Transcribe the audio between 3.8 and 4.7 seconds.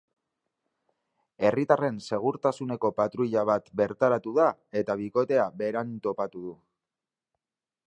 bertaratu da